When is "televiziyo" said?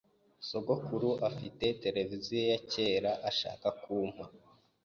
1.83-2.41